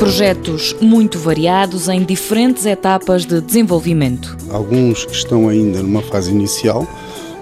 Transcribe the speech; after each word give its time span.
Projetos 0.00 0.74
muito 0.80 1.18
variados 1.18 1.86
em 1.86 2.02
diferentes 2.02 2.64
etapas 2.64 3.26
de 3.26 3.38
desenvolvimento. 3.38 4.34
Alguns 4.48 5.04
que 5.04 5.12
estão 5.12 5.46
ainda 5.46 5.82
numa 5.82 6.00
fase 6.00 6.30
inicial, 6.30 6.88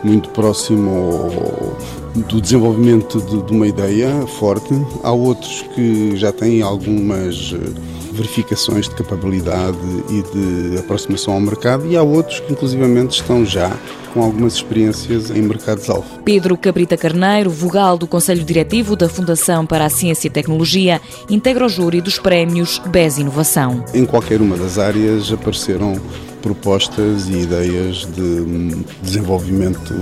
muito 0.02 0.28
próximo 0.30 1.30
do 2.28 2.40
desenvolvimento 2.40 3.20
de, 3.20 3.42
de, 3.42 3.52
uma 3.52 3.68
ideia 3.68 4.10
forte. 4.40 4.74
Há 5.04 5.12
outros 5.12 5.62
que 5.72 6.16
já 6.16 6.32
têm 6.32 6.60
algumas 6.60 7.54
eh, 7.54 7.80
verificações 8.12 8.88
de 8.88 8.94
capabilidade 8.96 9.78
e 10.10 10.22
de 10.22 10.78
aproximação 10.80 11.34
ao 11.34 11.40
mercado 11.40 11.86
e 11.86 11.96
há 11.96 12.02
outros 12.02 12.40
que 12.40 12.52
inclusivamente 12.52 13.20
estão 13.20 13.46
já 13.46 13.70
com 14.18 14.24
algumas 14.24 14.54
experiências 14.54 15.30
em 15.30 15.42
mercados-alvo. 15.42 16.04
Pedro 16.24 16.56
Cabrita 16.56 16.96
Carneiro, 16.96 17.48
vogal 17.48 17.96
do 17.96 18.04
Conselho 18.04 18.42
Diretivo 18.42 18.96
da 18.96 19.08
Fundação 19.08 19.64
para 19.64 19.84
a 19.84 19.88
Ciência 19.88 20.26
e 20.26 20.30
Tecnologia, 20.30 21.00
integra 21.30 21.64
o 21.64 21.68
júri 21.68 22.00
dos 22.00 22.18
prémios 22.18 22.80
BES 22.88 23.18
Inovação. 23.18 23.84
Em 23.94 24.04
qualquer 24.04 24.40
uma 24.40 24.56
das 24.56 24.76
áreas 24.76 25.32
apareceram 25.32 26.00
propostas 26.38 27.28
e 27.28 27.42
ideias 27.42 28.06
de 28.06 28.84
desenvolvimento 29.02 29.92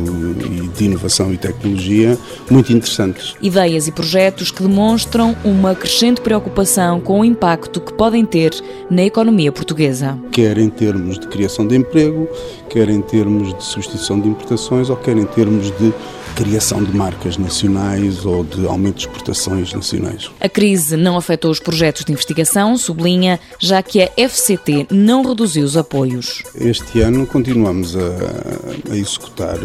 e 0.45 0.69
de 0.69 0.85
inovação 0.85 1.33
e 1.33 1.37
tecnologia 1.37 2.19
muito 2.51 2.73
interessantes. 2.73 3.35
Ideias 3.41 3.87
e 3.89 3.93
projetos 3.93 4.51
que 4.51 4.63
demonstram 4.63 5.37
uma 5.45 5.75
crescente 5.75 6.21
preocupação 6.21 7.01
com 7.01 7.21
o 7.21 7.25
impacto 7.25 7.81
que 7.81 7.93
podem 7.93 8.25
ter 8.25 8.53
na 8.91 9.03
economia 9.03 9.51
portuguesa. 9.51 10.19
Quer 10.31 10.59
em 10.59 10.69
termos 10.69 11.19
de 11.19 11.27
criação 11.29 11.67
de 11.67 11.77
emprego, 11.77 12.29
quer 12.69 12.89
em 12.89 13.01
termos 13.01 13.55
de 13.55 13.65
substituição 13.65 14.21
de 14.21 14.29
importações 14.29 14.91
ou 14.91 14.97
quer 14.97 15.17
em 15.17 15.25
termos 15.25 15.71
de 15.79 15.93
criação 16.37 16.85
de 16.85 16.95
marcas 16.95 17.39
nacionais 17.39 18.27
ou 18.27 18.45
de 18.45 18.67
aumento 18.67 18.97
de 18.97 19.07
exportações 19.07 19.73
nacionais. 19.73 20.31
A 20.39 20.49
crise 20.51 20.95
não 20.95 21.17
afetou 21.17 21.51
os 21.51 21.59
projetos 21.59 22.05
de 22.05 22.13
investigação, 22.13 22.77
sublinha, 22.77 23.41
já 23.59 23.83
que 23.83 24.03
a 24.03 24.11
FCT 24.29 24.89
não 24.91 25.25
reduziu 25.25 25.65
os 25.65 25.79
apoios. 25.79 26.43
Este 26.55 27.01
ano 27.01 27.27
continuamos 27.27 27.97
a, 27.97 28.93
a 28.93 28.97
executar, 28.97 29.59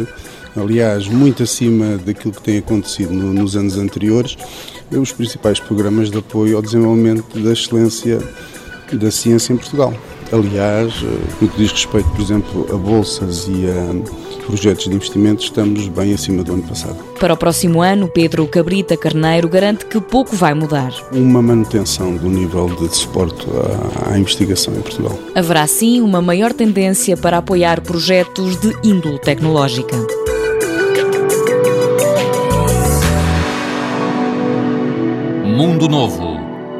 aliás, 0.56 1.10
muito 1.10 1.44
acima 1.44 1.98
daquilo 1.98 2.34
que 2.34 2.42
tem 2.42 2.60
acontecido 2.60 3.14
no, 3.14 3.34
nos 3.34 3.58
anos 3.58 3.78
anteriores, 3.78 4.38
os 4.90 5.12
principais 5.12 5.60
programas 5.60 6.10
de 6.10 6.20
apoio 6.20 6.56
ao 6.56 6.62
desenvolvimento 6.62 7.38
da 7.38 7.52
excelência 7.52 8.18
da 8.94 9.12
ciência 9.12 9.52
em 9.52 9.58
Portugal. 9.58 9.94
Aliás, 10.32 10.94
eh, 11.04 11.20
no 11.42 11.50
que 11.50 11.58
diz 11.58 11.72
respeito, 11.72 12.10
por 12.10 12.22
exemplo, 12.22 12.68
a 12.74 12.78
bolsas 12.78 13.48
e 13.50 13.66
a 13.68 14.42
projetos 14.46 14.86
de 14.86 14.96
investimento, 14.96 15.44
estamos 15.44 15.88
bem 15.90 16.14
acima 16.14 16.44
do 16.44 16.54
ano 16.54 16.64
passado. 16.64 16.96
Para 17.20 17.34
o 17.34 17.38
próximo 17.38 17.82
ano, 17.82 18.08
Pedro 18.08 18.48
Cabrita 18.48 18.96
Carneiro 18.98 19.50
garante 19.50 19.86
que 19.86 20.00
pouco 20.00 20.36
vai 20.36 20.54
mudar. 20.54 20.94
Uma 21.12 21.42
manutenção 21.42 22.16
do 22.16 22.30
nível 22.30 22.68
de 22.68 22.96
suporte 22.96 23.46
à, 24.10 24.18
investigação 24.18 24.74
em 24.74 24.82
Portugal. 24.82 25.18
Haverá 25.36 25.68
sim 25.68 26.02
uma 26.02 26.22
maior 26.22 26.54
tendência 26.54 27.16
para 27.18 27.38
apoiar 27.38 27.82
projetos 27.82 28.58
de 28.60 28.76
índole 28.84 29.20
tecnológica. 29.20 29.96
Mundo 35.46 35.88
Novo 35.88 36.31